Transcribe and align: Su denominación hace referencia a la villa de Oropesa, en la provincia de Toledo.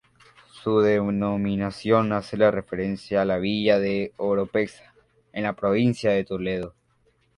Su 0.63 0.79
denominación 0.79 2.11
hace 2.11 2.35
referencia 2.49 3.21
a 3.21 3.25
la 3.25 3.37
villa 3.37 3.77
de 3.77 4.13
Oropesa, 4.17 4.95
en 5.31 5.43
la 5.43 5.53
provincia 5.53 6.09
de 6.09 6.23
Toledo. 6.23 6.73